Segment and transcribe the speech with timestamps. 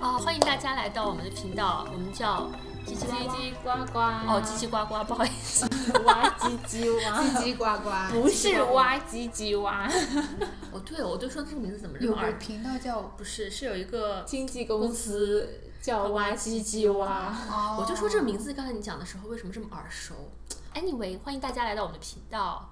[0.00, 2.50] 啊， 欢迎大家来到我们的频道，我们叫
[2.86, 3.98] 叽叽叽呱叽呱呱。
[3.98, 5.66] 哦，叽叽呱呱，不好意思，
[6.04, 7.90] 哇 唧唧哇， 叽叽呱呱，
[8.22, 9.86] 不是哇唧唧哇。
[10.72, 12.38] 哦对，我就说这个名字怎么这有个么耳？
[12.38, 17.34] 频道叫不是，是有一个，经纪公司叫哇唧唧哇。
[17.50, 20.14] 哦，我就说这个名字，刚才你讲的时候为什么这么耳熟
[20.74, 22.68] ？Anyway，欢迎大家来到我们的频道，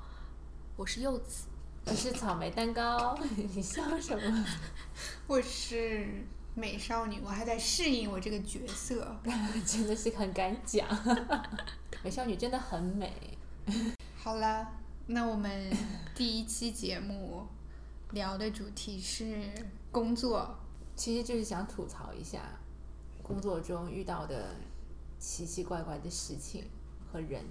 [0.76, 1.44] 我是柚子。
[1.86, 4.46] 我是草莓蛋糕， 你笑什么？
[5.28, 9.16] 我是美少女，我还在适应我这个角色。
[9.64, 10.88] 真的是很敢讲。
[12.02, 13.38] 美少女真的很美。
[14.16, 14.66] 好了，
[15.06, 15.70] 那我们
[16.14, 17.46] 第一期节目
[18.10, 19.48] 聊的主题是
[19.92, 20.56] 工作。
[20.96, 22.40] 其实就是想吐槽一下
[23.20, 24.54] 工作中遇到的
[25.18, 26.64] 奇奇怪怪的事情
[27.12, 27.44] 和人。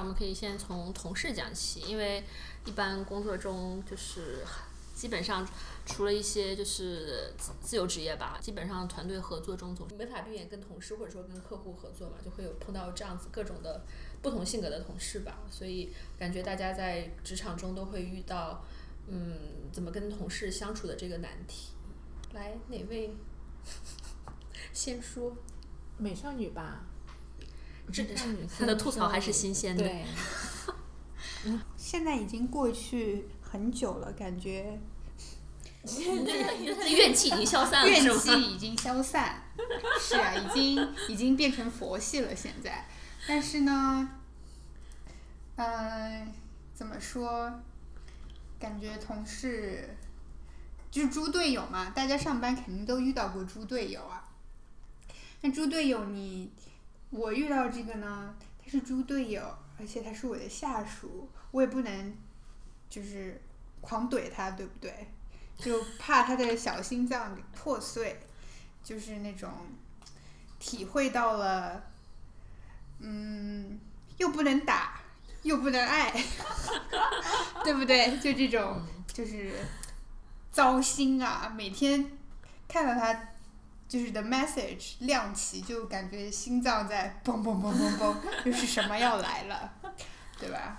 [0.00, 2.22] 我们可以先从同事讲起，因为
[2.64, 4.44] 一般工作中就是
[4.94, 5.46] 基本上
[5.86, 13.84] 除了一些就是自自由职业吧，基本上团队合作中总是没法避免跟同事或者说跟客户合作嘛，就会有碰到这样子各种的
[14.22, 18.64] 不同性格的同事吧，所以感觉大家在职场中都会遇到，
[19.06, 21.72] 嗯，怎么跟同事相处的这个难题。
[22.32, 23.14] 来，哪位
[24.72, 25.36] 先说？
[25.96, 26.84] 美少女吧，
[27.92, 29.84] 这美少女她的吐槽还是新鲜的。
[29.84, 30.04] 对，
[31.76, 34.78] 现在已经过去很久了，感觉
[35.84, 38.18] 怨气已经消散了，怨？
[38.18, 39.42] 气已经消散。
[40.00, 42.86] 是啊，已经已经变成佛系了现在。
[43.26, 44.08] 但是呢，
[45.56, 46.32] 嗯、
[46.74, 47.60] 怎么说？
[48.58, 49.94] 感觉同事
[50.90, 54.24] 就是猪队友嘛，大家上班肯定都遇到过猪队友啊。
[55.42, 56.50] 那猪队友你，
[57.14, 62.12] 我遇到这个呢，他是猪队友，而且他是我的下属，我也不能
[62.90, 63.40] 就是
[63.80, 65.08] 狂怼他，对不对？
[65.56, 68.20] 就怕他的小心脏给破碎，
[68.82, 69.48] 就是那种
[70.58, 71.84] 体会到了，
[72.98, 73.78] 嗯，
[74.16, 75.00] 又不能打，
[75.42, 76.12] 又不能爱，
[77.62, 78.18] 对不对？
[78.18, 79.52] 就这种就是
[80.50, 81.52] 糟心啊！
[81.54, 82.10] 每天
[82.66, 83.28] 看到他
[83.88, 89.72] 就是 the message 亮起，就感觉心脏在嘣嘣嘣嘣嘣， 又是什么要来了，
[90.38, 90.78] 对吧？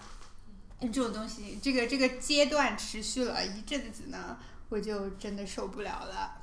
[0.79, 4.37] 这种东西，这个这个阶段持续了一阵子呢，
[4.69, 6.41] 我就真的受不了了。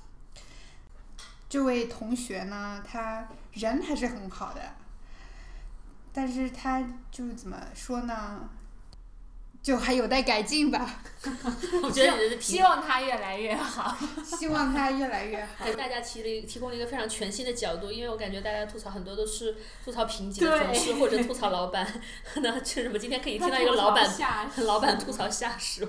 [1.49, 4.75] 这位同学呢，他人还是很好的，
[6.13, 8.49] 但是他就是怎么说呢，
[9.63, 11.03] 就还有待改进吧。
[11.83, 13.97] 我觉得你的希望他越来越好。
[14.25, 15.65] 希望他越来越好。
[15.65, 21.87] 给大家提了一提供了一个非常全新的角度，因为我感觉大家吐槽很多都是吐槽瓶颈的同事对或者吐槽老板，
[22.43, 25.87] 那确实我们今天可以听到一个老板下老板吐槽下属，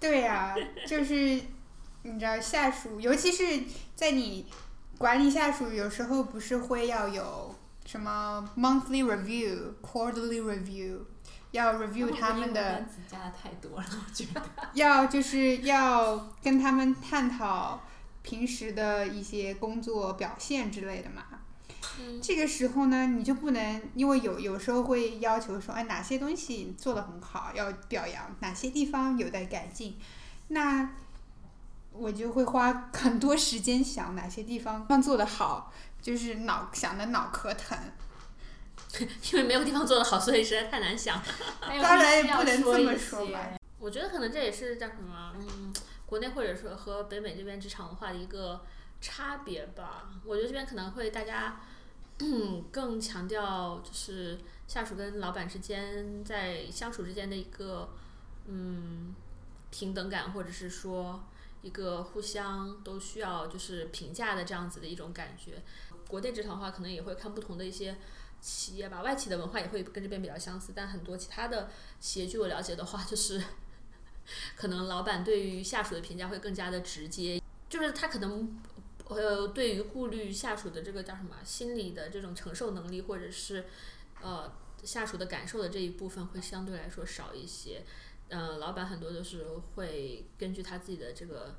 [0.00, 0.54] 对呀、
[0.86, 1.14] 就是
[2.02, 3.44] 你知道下属，尤其是
[3.94, 4.46] 在你
[4.96, 11.00] 管理下属，有时候不是会要有什么 monthly review、quarterly review，
[11.56, 14.42] 要 review 他们的单词加的太多了，我觉得。
[14.74, 17.82] 要就是要跟他们探讨
[18.22, 21.24] 平时的一些工作表现之类的嘛。
[21.98, 29.96] 嗯这个时候呢，你就不能，因为有有时候会要求说，哎，哪些东西做的很好，要表扬；哪些地方有待改进。
[30.48, 30.90] 那
[31.92, 37.78] 我就会花很多时间想哪些地方做得好，就是脑想的脑壳疼。
[39.32, 41.22] 因为没有地方做得好，所以实在太难想。
[41.60, 43.56] 当然也不能这么说吧。
[43.78, 45.72] 我觉得可能这也是叫什么，嗯，
[46.06, 48.62] 国内或者说和北美这边职场文化的一个
[49.00, 50.08] 差别吧。
[50.24, 51.60] 我觉得这边可能会大家，
[52.20, 57.90] 嗯，更强调就是下属跟老板之间在相处之间的一个，
[58.46, 59.14] 嗯，
[59.70, 61.22] 平等感，或者是说
[61.62, 65.62] 一个互相都需要就是评价的这样子的一种感觉。
[66.08, 67.96] 国内职场的话，可能也会看不同的一些
[68.46, 71.68] 企业吧，外企的文化也会跟这边比较相似，但很多其他的
[71.98, 73.42] 企业，据我了解的话，就是
[74.54, 78.56] 可能老板对于下属的评价会更加的直接，就是他可能
[79.08, 83.64] 呃对于顾虑下属的这个叫什么心理的这种承受能力，或者是
[84.22, 84.52] 呃
[84.84, 87.82] 下属的感受的这一部分会相对来说少一些。
[88.28, 89.44] 呃，老板很多都是
[89.74, 91.56] 会根据他自己的这个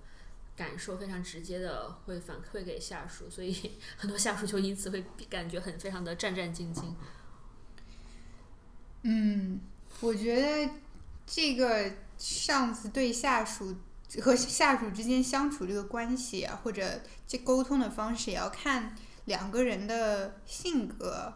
[0.58, 6.94] 感受非常直接的会反馈给下属，所以 很多下属就因此会感觉很非常的战战兢兢。
[9.04, 9.62] 嗯，
[10.02, 10.72] 我觉得
[11.28, 13.78] 这个上司对下属
[14.22, 18.96] 和下属之间相处这个关系啊，或者这沟通的方式，也要看
[19.26, 21.34] 两个人的性格，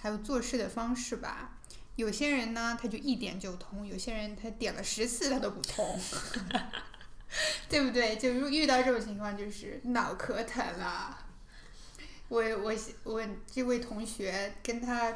[0.00, 1.58] 还有做事的方式吧。
[1.96, 5.98] 有些人呢，他就一点就通；有些人他点了十次他都不通，
[7.68, 8.16] 对不对？
[8.16, 11.16] 就如遇到这种情况，就是脑壳疼了。
[12.28, 12.72] 我我
[13.04, 15.12] 我这位同学跟他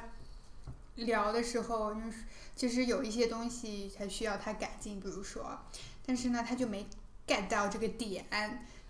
[0.96, 2.18] 聊的时候，就是
[2.56, 5.58] 其实有一些东西还需要他改进，比如说，
[6.06, 6.86] 但是呢，他就没
[7.26, 8.24] get 到这个点，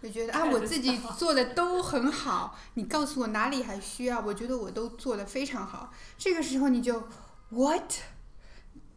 [0.03, 5.93] 就觉得啊，我自己做的都很好，你告诉我哪里还需要，我觉得我都做的非常好。
[6.19, 7.09] 这个时候你就
[7.51, 7.93] what，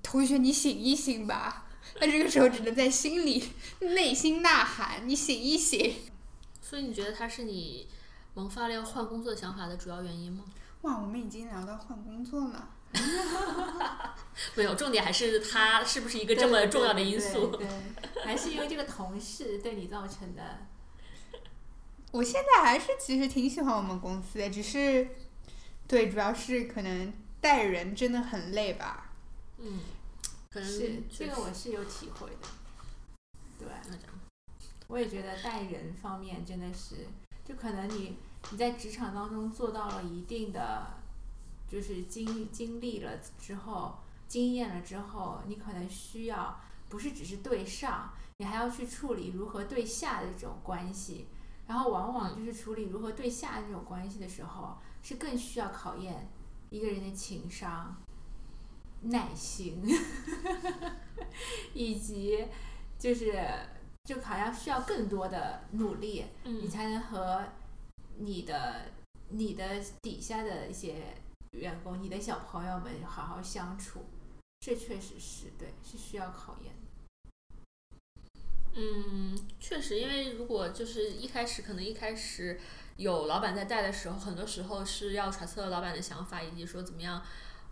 [0.04, 1.67] 同学你醒一醒吧。
[2.00, 5.96] 那这个时候只能在心里内心呐喊，你醒一醒。
[6.62, 7.88] 所以你觉得他是你
[8.34, 10.44] 萌发了要换工作的想法的主要原因吗？
[10.82, 12.70] 哇，我们已经聊到换工作了。
[14.56, 17.48] 没有，重点还是他是不是一个这么重要的因素？
[17.48, 17.68] 对，
[18.24, 20.60] 还是因为这个同事对你造成的。
[22.12, 25.10] 我现在还是其实挺喜欢我们公司的，只是，
[25.88, 27.12] 对，主要是可能
[27.42, 29.12] 带人真的很累吧。
[29.58, 29.80] 嗯，
[30.58, 32.48] 可能是这个我是有体会的。
[33.60, 33.68] 对，
[34.88, 37.08] 我也觉得待人方面真的是，
[37.46, 38.18] 就可能你
[38.52, 40.88] 你在职场当中做到了一定的，
[41.70, 46.60] 就是经经历了之后，经验了之后，你可能需要
[46.90, 51.28] 不是只是对上，你还要去处理如何对下的这种关系。
[51.68, 56.32] 然后往往就是处理如何对下这种关系的时候，是更需要考验
[56.70, 57.96] 一个人的情商、
[59.02, 59.84] 耐心，
[61.74, 62.46] 以及
[63.00, 63.44] 就是
[64.04, 67.44] 就好像需要更多的努力，你嗯，才能和
[68.18, 68.86] 你的
[69.30, 71.16] 你的底下的一些
[71.52, 74.06] 员工、你的小朋友们好好相处。
[74.60, 76.88] 这确实是对，是需要考验的。
[78.80, 82.60] 嗯，确实，因为如果就是一开始可能一开始
[82.98, 87.24] 有老板在带的时候，很多时候是要揣测老板的想法，以及说怎么样，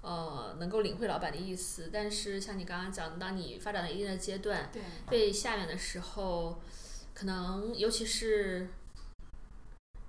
[0.06, 1.90] 呃，能够领会老板的意思。
[1.92, 6.62] 但是像你刚刚讲的，当你发展到一定的阶段，对，对下面的时候，
[7.16, 8.68] 可能尤其是，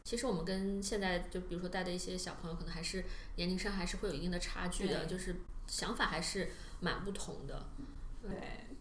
[0.04, 3.02] 其实我们跟现在就比如说带的一些小朋友，可能还是
[3.36, 5.34] 年龄上还是会有一定的差距的，就是
[5.66, 6.50] 想法还是
[6.80, 7.66] 蛮不同的。
[8.20, 8.30] 对，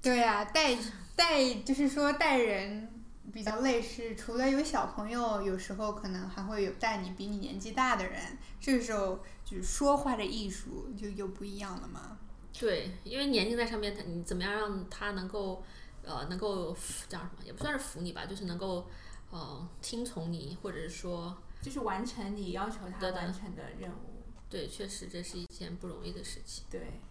[0.01, 0.77] 对呀、带
[1.15, 2.94] 带就是说带人
[3.33, 12.17] 比较类似除了有小朋友，有时候可能还会有带你比你年纪大的人，这时候就是说话的艺术就又不一样了嘛。
[12.57, 15.61] 对，因为年龄在上面，他你怎么样让他能够，
[16.03, 18.87] 呃，能够服叫什么，也不算是服你吧，就是能够，
[19.31, 24.23] 呃，听从你，或者是说，就是完成你要求他完成的任务。
[24.49, 26.63] 对，确实这是一件不容易的事情。
[26.69, 27.01] 对，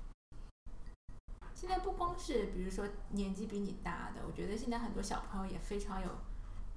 [1.64, 6.10] 现在不光是比如说年纪比你大的，我觉得现在很多小朋友也非常有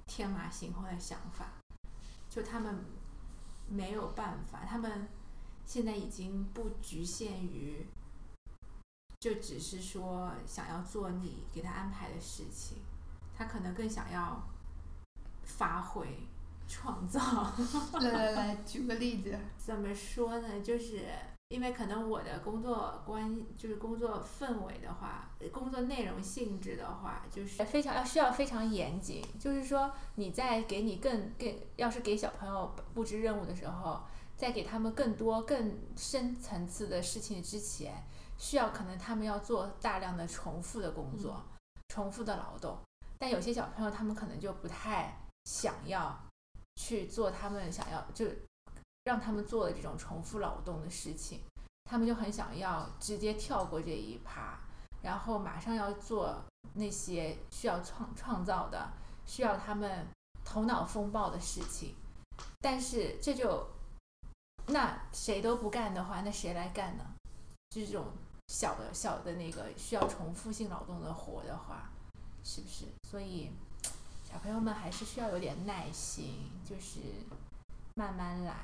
[0.06, 1.52] 天马行空的想法，
[2.30, 2.74] 就他们
[3.68, 5.06] 没有办法，他们
[5.66, 7.86] 现在已经不局限于，
[9.20, 12.78] 就只是说想要做你给他安排的事情，
[13.36, 14.42] 他可能更想要
[15.42, 16.26] 发挥、
[16.66, 17.20] 创造。
[18.00, 19.38] 来来来，举个例子。
[19.58, 20.62] 怎么说呢？
[20.62, 21.10] 就是
[21.48, 29.24] 因为可能我的工作关，就是工作氛围的话，工作内容性质的话，就是非常要需要非常严谨。
[29.40, 34.02] 就是说你在给你更更，要是给小朋友布置任务的时候，
[34.36, 38.04] 在给他们更多更深层次的事情之前，
[38.36, 41.42] 需要可能他们要做大量的重复的工作，
[41.88, 42.78] 重复的劳动。
[43.18, 46.16] 但有些小朋友他们可能就不太想要
[46.76, 48.26] 去做他们想要就
[49.08, 51.40] 让他们做的这种重复劳动的事情，
[51.84, 54.58] 他们就很想要直接跳过这一趴，
[55.02, 58.92] 然后马上要做那些需要创创造的、
[59.24, 60.06] 需要他们
[60.44, 61.94] 头脑风暴的事情。
[62.60, 63.66] 但是这就
[64.66, 67.04] 那谁都不干的话，那谁来干呢？
[67.70, 68.08] 这种
[68.48, 71.90] 小的小的那个需要重复性劳动的活的话，
[72.44, 72.84] 是不是？
[73.08, 73.50] 所以
[74.30, 77.00] 小朋友们还是需要有点耐心，就是
[77.94, 78.54] 慢慢来，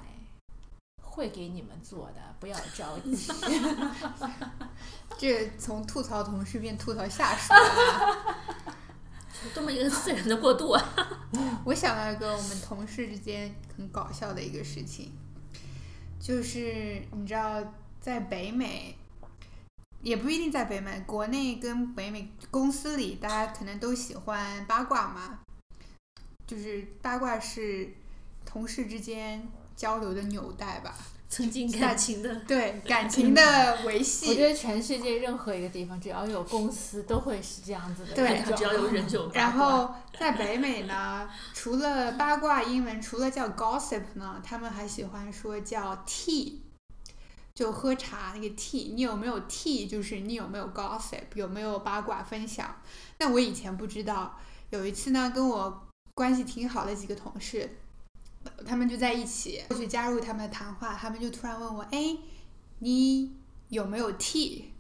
[1.14, 3.32] 会给你们做的，不要着急。
[5.16, 8.74] 这从吐槽同事变吐槽下属了。
[9.54, 10.82] 多么一个自然的过渡啊！
[11.64, 15.12] 我想到一个我们同事之间很搞笑的一个事情，
[16.18, 17.62] 就是你知道，
[18.00, 18.96] 在北美，
[20.00, 25.40] 也不一定在北美，国内跟北美公司里，大家可能都喜欢八卦嘛，
[26.46, 27.92] 就是八卦是
[28.46, 30.94] 同事之间交流的纽带吧，
[31.28, 34.34] 增进感情的， 对感情的维系我。
[34.34, 38.42] 觉得全世界任何一个地方，只要有公司，都会是这样子的对。
[38.56, 46.58] 只要有人就然后在北美呢， 除了八卦英文，除了叫 gossip 呢，他们还喜欢说叫 tea。
[47.54, 49.88] 就喝茶那个 tea，你有没有 tea？
[49.88, 52.74] 就是你有没有 gossip，有没有八卦分享？
[53.18, 54.36] 那我以前不知道。
[54.70, 57.76] 有一次呢，跟我关系挺好的几个同事，
[58.66, 62.16] 他们就在一起，我去加入他们的谈话，他们就突然问我：“哎，
[62.78, 63.36] 你
[63.68, 64.72] 有没有 T？”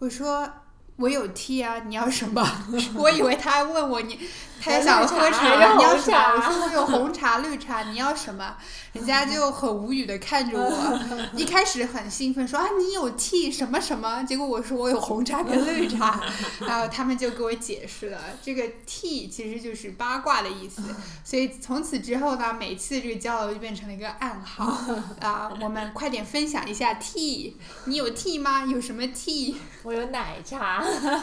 [0.00, 0.52] 我说。
[0.96, 2.46] 我有 tea 啊，你要什么？
[2.94, 4.18] 我以为他问我你，
[4.60, 6.18] 他想喝茶，你要什么？
[6.36, 8.56] 我说我有红茶、绿茶，你要什么？
[8.92, 11.00] 人家就很无语的看着我，
[11.34, 16.20] 一开始很兴奋说啊你有 tea 什么什么，结果我说我有红茶跟绿茶，
[16.60, 20.82] 然后他们就给我解释了，这个 tea 其实就是八卦的意思，
[21.24, 24.78] 所以从此之后呢，每次这个交流就变成了一个暗号
[25.20, 27.54] 啊，我们快点分享一下 tea，
[27.86, 28.66] 你有 tea 吗？
[28.66, 29.54] 有什么 tea？
[29.84, 30.81] 我有奶茶。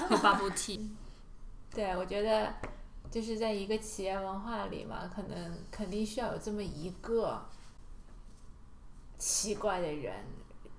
[0.09, 0.89] 有 bubble tea。
[1.71, 2.53] 对，我觉得
[3.11, 7.45] 就是在一个企业文化里嘛，可能肯定需要有这么一个
[9.17, 10.15] 奇怪的人，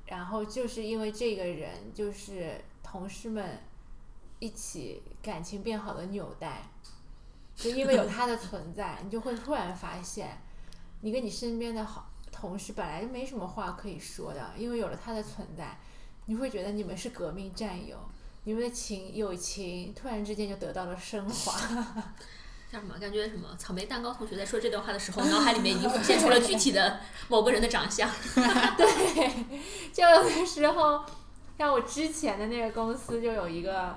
[0.07, 3.61] 然后就是因为这个人，就是同事们
[4.41, 6.63] 一起感情变好的纽带，
[7.55, 10.39] 就因为有他的存在，你就会突然发现，
[11.03, 15.79] 你跟你身边的好同事本来就没什么话可以说的，因为有了他的存在，
[16.27, 17.97] 你会觉得你们是革命战友。
[18.45, 21.53] 你们的情友情突然之间就得到了升华，
[22.73, 22.99] 叫什么？
[22.99, 23.55] 感觉什么？
[23.59, 28.11] 草莓蛋糕同学在说这段话的时候，脑海里面已经浮现出了具体的某个人的长相。
[28.79, 29.45] 对，
[29.93, 31.05] 就有的时候，
[31.59, 33.95] 像我之前的那个公司就有一个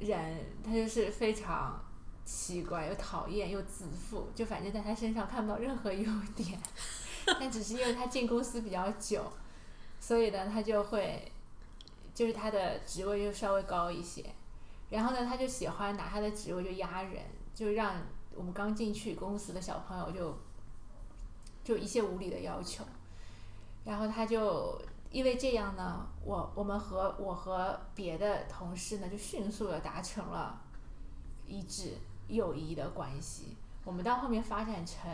[0.00, 1.80] 人，他就是非常
[2.24, 6.58] 奇怪又讨厌又自负，就反正在他身上看不到任何优点，
[7.38, 9.32] 但只是因为他进公司比较久，
[10.00, 11.30] 所以呢，他就会。
[12.14, 14.24] 就是他的职位就稍微高一些，
[14.88, 18.00] 然后呢，他就喜欢拿他的职位就压人，就让
[18.36, 20.38] 我们刚进去公司的小朋友就
[21.64, 22.84] 就一些无理的要求，
[23.84, 24.80] 然后他就
[25.10, 30.60] 因为这样呢，我我们和我和别的同事呢就迅速的达成了
[31.46, 35.10] 一致友谊的关系，我们到后面发展成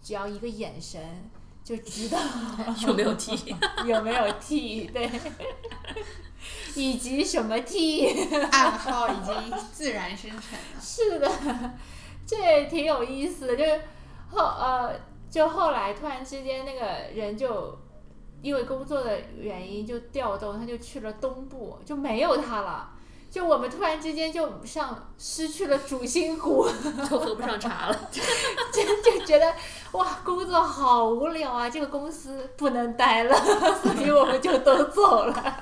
[0.00, 1.28] 只要一个眼神
[1.68, 2.18] 就知道
[2.86, 5.10] 有没有 T， 有没有 T，对。
[6.74, 8.08] 以及什么 T
[8.52, 9.34] 暗号已经
[9.70, 10.80] 自然生成了。
[10.80, 11.30] 是的，
[12.26, 13.56] 这也挺有意思的。
[13.56, 13.82] 就是
[14.30, 14.98] 后呃，
[15.30, 17.78] 就后来突然之间，那个人就
[18.40, 22.92] 因为工作的原因就调动，他就去了东部，就没有他了。
[23.30, 26.66] 就我们突然之间就像失去了主心骨，
[27.08, 28.22] 就喝不上茶了，就
[29.02, 29.54] 就觉得
[29.92, 33.36] 哇，工作好无聊啊，这个公司不能待了，
[33.82, 35.60] 所以我们就都走了。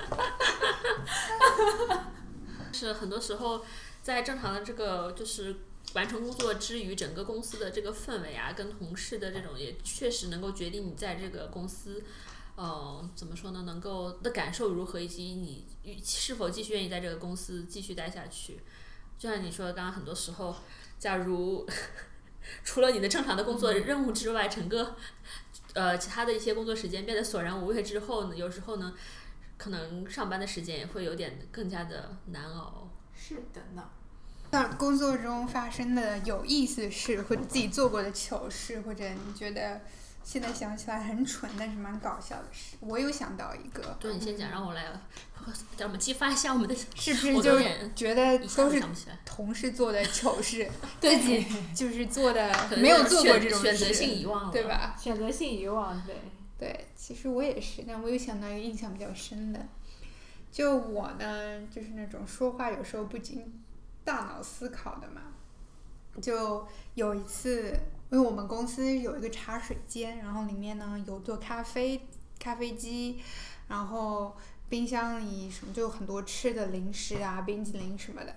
[2.71, 3.61] 是很多时候，
[4.01, 5.55] 在正常的这个就是
[5.93, 12.03] 完成工作之余，整个公司的这个氛围啊，跟同事的这种也确实能够决定你在这个公司，
[12.57, 13.61] 呃，怎么说呢？
[13.61, 15.65] 能够的感受如何，以及你
[16.03, 18.59] 是否继续愿意在这个公司继续待下去。
[19.17, 20.55] 就像你说的，刚刚很多时候，
[20.99, 21.65] 假如
[22.65, 24.95] 除了你的正常的工作任务之外，整个
[25.73, 28.93] 呃其他的一些工作时间变得索然无味之后呢，有时候呢。
[29.59, 32.87] 可能上班的时间也会有点更加的难熬。
[33.15, 33.89] 是的呢。
[34.51, 39.81] 那工作中发生的有意思的事，或者自己做过的糗事，或者你觉得
[40.29, 43.95] 现在想起来很蠢但是蛮搞笑的事，我有想到一个。
[43.97, 44.83] 对，你先讲，让我来，
[45.77, 46.75] 让我们激发一下我们的。
[46.93, 47.57] 是不是就
[47.95, 48.83] 觉得都是
[49.23, 50.69] 同事做的糗事，
[50.99, 54.97] 自己 就是做的没有做过这种选择性遗忘了，对吧？
[54.99, 56.17] 选择性遗忘，对。
[56.59, 59.65] 对，其实我也是，但我有想到一个印象比较深的，
[60.51, 63.63] 就我呢，就是那种说话有时候不经
[64.03, 65.21] 大脑思考的嘛。
[66.19, 67.79] 就有一次，
[68.09, 72.07] 因为我们公司有一个茶水间，然后里面呢有做咖啡
[72.39, 73.19] 咖啡机，
[73.67, 74.35] 然后
[74.69, 78.35] 冰箱里什么就有很多吃的零食啊，冰淇淋什么的。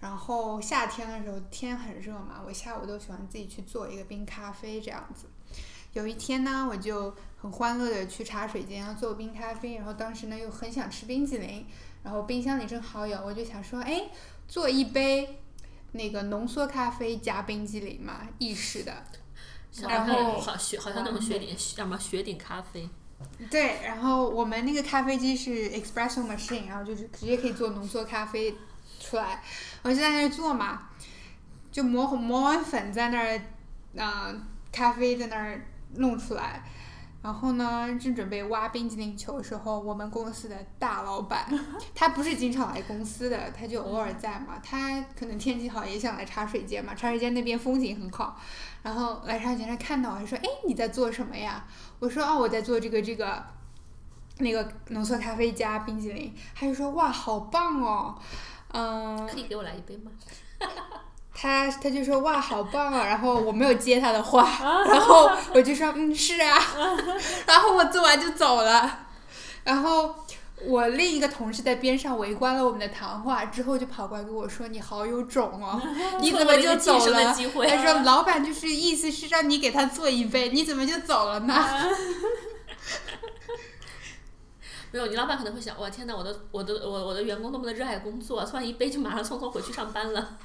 [0.00, 5.26] 然后夏天的时候天很热嘛，我下午都喜欢自己去做一个冰咖啡这样子。
[5.92, 11.66] 有一天呢，我就很欢乐的去茶水间做冰咖啡，然后当时呢又很想吃冰淇淋，
[12.02, 14.04] 然后冰箱里正好有，我就想说，哎，
[14.46, 15.42] 做一杯
[15.92, 19.04] 那个浓缩咖啡加冰激凌嘛，意式的，
[19.82, 22.88] 然后好雪，好像那种雪顶什么雪顶咖啡，
[23.50, 28.54] 对，然后我们那个咖啡机是 espresso machine，然后就是直接可以做浓缩咖啡
[29.00, 29.42] 出来，
[29.82, 30.88] 我就在那儿做嘛，
[31.70, 33.40] 就磨磨完粉在那儿，
[33.94, 35.66] 嗯，咖啡在那儿。
[35.94, 36.62] 弄出来，
[37.22, 41.46] 然后呢，正准备挖冰激凌球的时候，我们公司的大老板，
[41.94, 44.58] 他不是经常来公司的，他就偶尔在嘛。
[44.62, 48.40] 他可能天气好也想来茶水间嘛，茶水间那边风景很好。
[48.82, 51.66] 然后来茶水间他看到，他说：“哎，你在做什么呀？”
[52.00, 53.44] 我说：“哦，我在做这个这个
[54.38, 58.18] 那个浓缩咖啡加冰淇淋，他就说哇好棒哦，
[58.68, 60.10] 嗯，可以给我来一杯吗？
[61.40, 64.46] 他他就说哇好棒啊，然后我没有接他的话，
[64.86, 66.58] 然后我就说嗯是啊，
[67.46, 69.06] 然后我做完就走了，
[69.64, 70.14] 然后
[70.66, 75.80] 我另一个同事在边上围观了我们的谈话之后，就跑过来跟我说你好有种哦，
[76.20, 81.54] 你怎么就走了他说老板就是意思是让你给他做一杯，你怎么就走了呢？
[84.92, 90.36] 没有，你老板可能会想，哇天哪，我的我的我我的员工多么的热爱工作，做完一杯就马上匆匆回去上班了。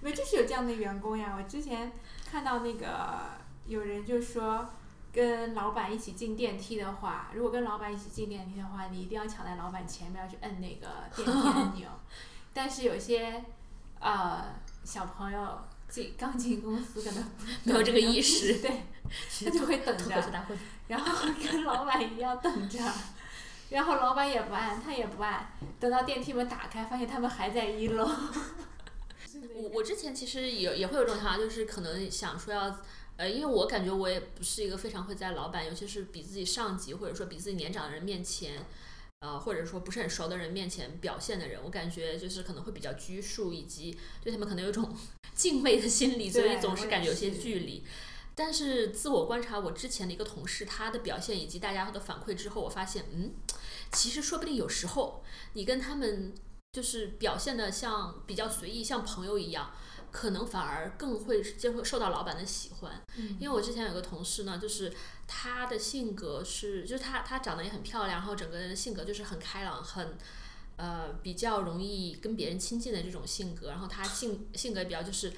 [0.00, 1.34] 没，就是有这样的员工呀。
[1.36, 1.92] 我之前
[2.30, 3.32] 看到那个
[3.66, 4.68] 有人就说，
[5.12, 11.88] 跟老板一起进电梯的话，如果跟老板一起进电梯的话，你一定要抢在老板前面去摁那个电梯按 钮。
[12.52, 13.44] 但是有些
[13.98, 14.44] 呃
[14.82, 17.24] 小朋友进刚进公司可能
[17.64, 18.82] 没有这个意识 对，
[19.44, 20.32] 他就会等着，
[20.88, 22.78] 然后跟老板一样等着。
[23.68, 25.46] 然后老板也不按，他也不按，
[25.78, 28.10] 等到电梯门打开，发现他们还在一楼。
[29.60, 32.80] 我我之前其实也也会有这种想法，就是可能想说要，
[33.16, 38.66] 呃，因为我感觉我也不是一个非常会在老板，尤其是比自己上级或者说比自己年长的人面前，
[39.20, 44.96] 呃，或者说不是很熟的人面前表现的人，我感觉就是可能会比较拘束，以及对他们可能有一种
[45.34, 47.84] 敬畏的心理，所以总是感觉有些距离。
[48.34, 53.34] 但是自我观察我之前的一个同事他的表现以及大家的反馈之后，我发现，嗯，
[53.92, 56.32] 其实说不定有时候你跟他们
[56.72, 59.72] 就是表现的像比较随意，像朋友一样，
[60.12, 63.04] 可能反而更会接受受到老板的喜欢。
[63.16, 64.92] 嗯因为我之前有个同事呢，就是
[65.26, 70.16] 他的性格是，就是他他长得也很漂亮，然后整个人的性格就是很开朗，很
[70.76, 75.32] 呃比较容易跟别人亲近的这种性格，然后他性性格比较就是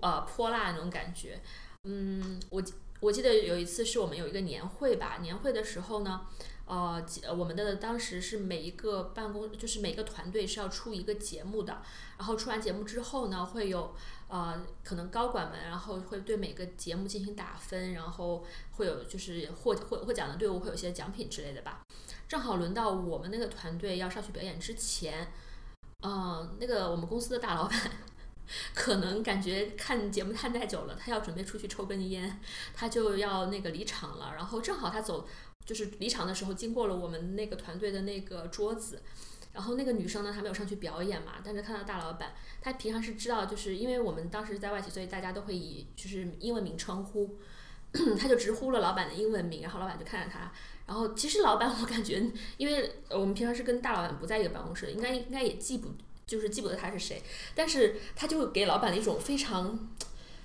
[0.00, 1.40] 呃泼辣那种感觉。
[1.84, 6.26] 嗯，我记我记得有一次是我们有一个年会吧，年会的时候呢。
[6.70, 7.02] 呃，
[7.34, 11.80] 我们的当时是每一个办公，就是每个团队是要出一个节目的，
[12.18, 13.94] 然后出完节目之后呢，会有
[14.28, 21.80] 呃可能高管们，然后会对每个节目进行打分，然后会有就是获获获奖的队伍会有些奖品之类的吧。
[22.28, 25.32] 正好轮到我们那个团队要上去表演之前，
[26.02, 27.80] 嗯、那个我们公司的大老板。
[28.74, 32.40] 可能感觉看节目看太久了，他要准备出去抽根烟，
[32.74, 34.32] 他就要那个离场了。
[34.34, 35.26] 然后正好他走，
[35.64, 39.02] 就是离场的时候经过了我们那个团队的那个桌子，
[39.52, 47.38] 然后那个女生呢，她没有上去表演嘛，但是看到大老板，她平常是知道，就是因为我们当时在外企，所以大家都会以就是英文名称呼，
[48.18, 50.52] 他就直呼了老板的英文名，然后老板就看着他，
[50.86, 52.22] 然后其实老板我感觉，
[52.56, 55.88] 因为我们平常是跟大老板不在一个办公室，应该应该也记不
[56.28, 57.20] 就是记不得他是谁，
[57.56, 59.88] 但是他就给老板的一种非常。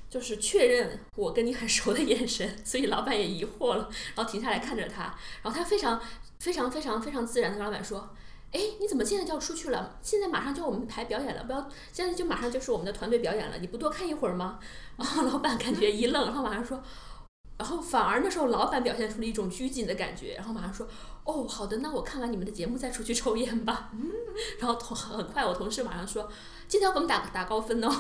[0.10, 5.06] 就是确认我跟你很熟的眼神，所以老板也疑惑了，然后停下来看着他，
[5.42, 6.00] 然后他非常
[6.38, 8.08] 非常非常非常自然的跟老板说
[8.54, 9.98] ：“哎，你怎么现在就要出去了？
[10.04, 14.60] 现在马上就我们排表演了，不要现在就马上就是我们的团队表演了，你不多看一会儿吗？”
[14.98, 16.84] 然后老板感觉一愣，然后马上说。
[17.58, 20.88] 然后反而那时候老板表现出了一种拘谨的感觉，然后马上说
[21.26, 24.12] ：“哦，好的，那我看完你们的节目再出去抽烟吧。”嗯
[24.58, 26.28] 然后同很快我同事马上说
[26.68, 27.88] ：“记得要给我们打打高分哦。”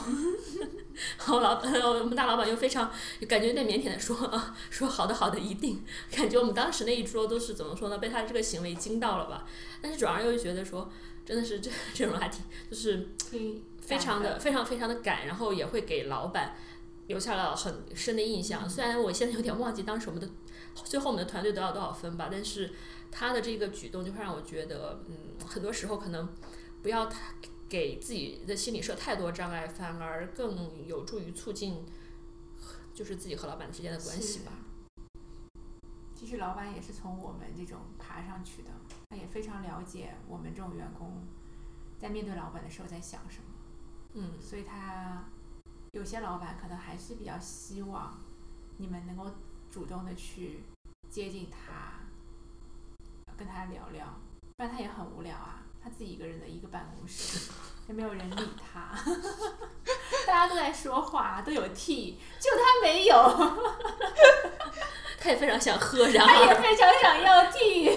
[1.19, 2.91] 然后老然后我们大老板又非常
[3.27, 7.99] 感觉有点腼腆的说：“啊， 说好的好的，一定。”感觉我们当时那一桌都是怎么说呢？
[7.99, 9.45] 被他这个行为惊到了吧？
[9.79, 10.89] 但是转而又觉得说，
[11.23, 13.09] 真的是这 这种还挺就是
[13.79, 16.55] 非常的非常非常的赶，然后也会给老板
[17.05, 18.67] 留下了很深的印象。
[18.67, 20.27] 虽然我现在有点忘记当时我们的
[20.75, 22.73] 最后我们的团队得到多少分吧，但是
[23.11, 25.15] 他的这个举动就会让我觉得，嗯，
[25.47, 26.27] 很多时候可能
[26.81, 27.35] 不要太
[27.69, 31.85] 给自己的心理设太多障碍，反而更有助于促进
[32.93, 34.51] 就是自己和老板之间的关系吧。
[36.15, 38.69] 其实老板也是从我们这种爬上去的，
[39.09, 41.21] 他也非常了解我们这种员工
[41.99, 43.45] 在面对老板的时候在想什么，
[44.13, 45.25] 嗯，所以他
[45.91, 48.21] 有些老板可能还是比较希望
[48.77, 49.29] 你们能够
[49.73, 50.59] 主动的去
[51.09, 52.01] 接近他，
[53.35, 54.05] 跟他聊聊，
[54.55, 57.49] 不然他也很无聊啊，他自己一个人的一个办公室，
[57.87, 58.95] 也没有人理他，
[60.27, 63.15] 大家都在说话，都有 T，就他没有，
[65.17, 67.89] 他也非常想喝，然后他也非常想要 T。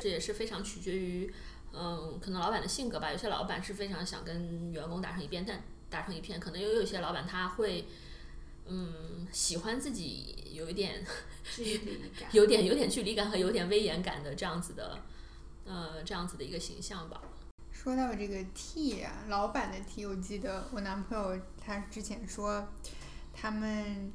[0.00, 1.34] 这也是非常取决于，
[1.72, 3.10] 嗯，可能老板的性格吧。
[3.10, 7.88] 有些老板是非常想跟员工打成一片，但打成一片，可能又有一些老板他会，
[8.66, 11.04] 嗯，喜欢自己有一点
[11.54, 12.28] 距离感。
[12.32, 14.98] 有点有点距离感和有点威严感的这样子的，
[15.64, 17.20] 呃，这样子的一个形象吧。
[17.70, 22.66] 说到这个 T 啊，老板的 T，我记得我男朋友他之前说，
[23.34, 24.10] 他们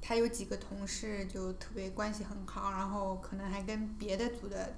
[0.00, 4.76] 他有几个同事就特别关系很好，然后可能还跟别的组的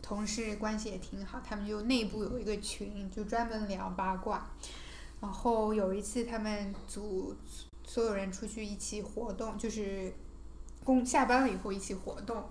[0.00, 4.50] 同事关系也挺好，他们就内部有一个群，就专门聊八卦。
[5.20, 7.36] 然后有一次他们组
[7.88, 10.12] 所有人出去一起活动，就是
[10.84, 12.46] 工下班了以后一起活动，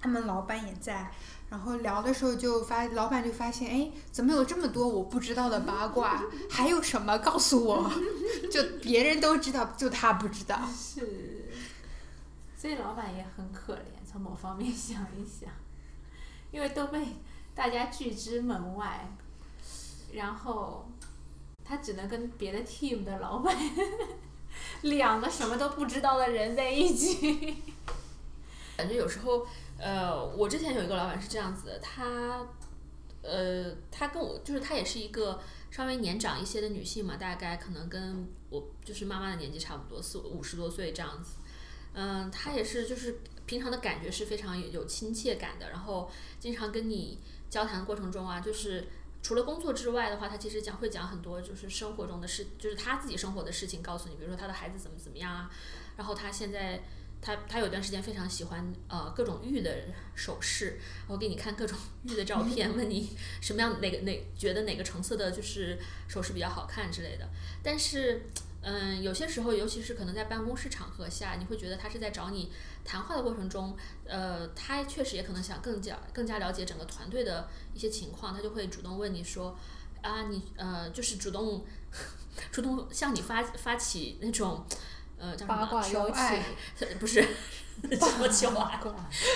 [0.00, 1.08] 他们老板也在。
[1.48, 6.20] 然后聊的时候就发，老板就发现，哎，怎么有这么多我不知道的八卦？
[6.50, 7.92] 还有什么告诉我？
[8.50, 10.58] 就别人都知道，就他不知道。
[10.76, 11.48] 是，
[12.56, 15.48] 所以老板也很可怜，从某方面想一想，
[16.50, 17.06] 因为都被
[17.54, 19.08] 大家拒之门外，
[20.12, 20.90] 然后
[21.62, 23.54] 他只能跟别的 team 的老板，
[24.90, 27.56] 两个什么都不知道的人在一起。
[28.76, 29.46] 感觉有时候。
[29.84, 32.46] 呃，我之前有一个老板是这样子的，他，
[33.20, 35.40] 呃，他跟我就是他也是一个
[35.72, 41.32] 稍微年长一些的女性嘛，大概可能跟我就是妈妈的年纪差不多，四五十多岁这样子。
[41.94, 47.18] 嗯，他也是就是平常的感觉是非常有有亲切感的，然后经常跟你
[47.50, 48.86] 交谈过程中啊，就是
[49.22, 55.50] 除了工作之外的话，他其实讲会讲很多就是生活中的事，就是他自己生活的事情告诉你，比如说他的孩子怎么怎么样啊，
[55.96, 56.82] 然后他现在。
[57.24, 59.72] 他他有段时间非常喜欢呃各种玉的
[60.16, 67.28] 首饰，我给你看各种玉的照片，问你什么样哪个哪觉得哪个成色的就是首饰比较好看之类的。
[67.62, 68.22] 但是
[68.62, 72.50] 嗯，有些时候，尤其是可能在办公室场合下，你会觉得他是在找你
[72.84, 79.56] 谈话的过程中，呃，他确实也可能想更加更加了解整个团队的一些情况，他就会主动问你说
[80.02, 81.64] 啊，你呃就是主动
[82.50, 84.64] 主动向你发发起那种。
[85.18, 86.44] 呃，叫什么求爱？
[86.98, 88.80] 不是什么 求爱，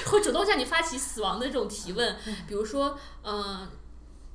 [0.06, 2.16] 会主动向你发起死亡的这种提问。
[2.48, 3.68] 比如说，嗯，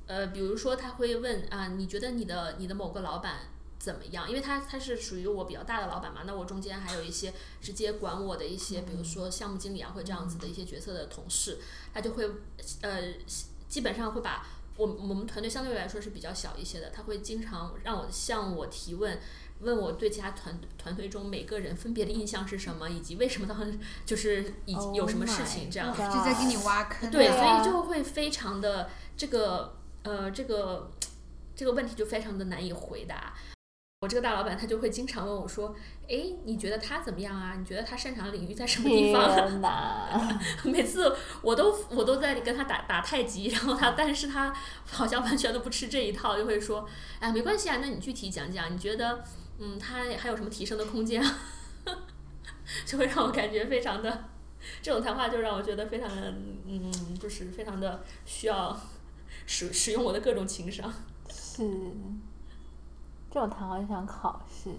[0.08, 3.40] 呃，比如说他会问啊，你觉得你的你的某个老板
[3.82, 4.30] 怎么样？
[4.30, 11.58] 因为他他是属于我比较大的老板嘛，那我中间还有一些直接管我的一些，比如说项目经理啊，或者这样子的一些角色的同事，
[11.91, 12.30] 他就会
[12.82, 13.02] 呃，
[13.67, 14.46] 基本上会把
[14.78, 19.20] 我我们团队相对来说是比较小一些的，他会经常让我向我提问。
[19.62, 27.12] 问我对其他团团队中每个人分别的印象是什么，以及为什么他们就是以有什么事情这样，就在给你挖坑。
[27.12, 30.89] 对，所以就会非常的这个呃这个
[31.56, 33.36] 这个问题就非常的难以回答。
[34.02, 35.76] 我这个大老板他就会经常问我说
[36.10, 37.56] ：“哎，你觉得他怎么样啊？
[37.56, 39.62] 你觉得他擅长的领域在什么地方？”
[40.66, 44.52] 每次我都我都在跟他打打太极，然后他但是他
[44.88, 46.90] 好像完全都不吃这一套，就会说
[47.22, 49.24] ：“哎，没关系啊，那你具体讲讲，你觉得？”
[49.64, 51.24] 嗯，他还有什么提升的空间？
[52.84, 54.30] 就会让我感觉非常的，
[54.82, 56.34] 这种谈话就让我觉得非常的，
[56.66, 58.76] 嗯，就是非常的需要
[59.46, 60.92] 使使用我的各种情商。
[61.32, 61.64] 是，
[63.32, 64.70] 这种谈话就像考试。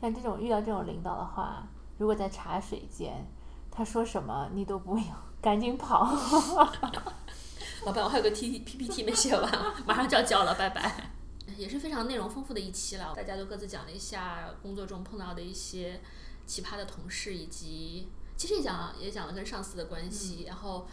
[0.00, 1.66] 像这种遇到这种领导的话，
[1.98, 3.26] 如果在茶水间，
[3.70, 5.06] 他说什么你都不用，
[5.40, 6.04] 赶紧跑。
[7.84, 9.50] 老板，我还有个 T P P T 没写完，
[9.86, 11.10] 马上就要交了，拜拜。
[11.56, 16.00] 也是非常内容丰富的一期了，大家都各自讲了一下工作中碰到的一些
[16.46, 20.86] 奇葩的同事，以及其实也讲了也讲了跟上司的关系，然后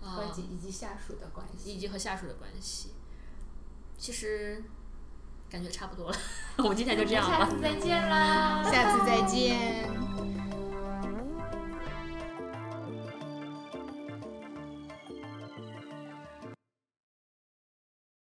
[0.00, 2.92] 呃以及下属的关系，以及和下属的关系。
[3.98, 4.64] 其实
[5.50, 6.16] 感觉差不多了，
[6.58, 10.19] 我们今天就这样吧，下次再见啦，下次再见。